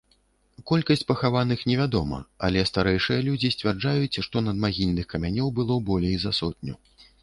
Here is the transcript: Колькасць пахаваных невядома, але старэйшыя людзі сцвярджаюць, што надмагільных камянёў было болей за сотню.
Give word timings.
Колькасць 0.69 1.05
пахаваных 1.11 1.59
невядома, 1.73 2.19
але 2.49 2.65
старэйшыя 2.71 3.19
людзі 3.29 3.53
сцвярджаюць, 3.59 4.21
што 4.29 4.47
надмагільных 4.51 5.05
камянёў 5.17 5.57
было 5.63 5.83
болей 5.93 6.15
за 6.27 6.39
сотню. 6.43 6.81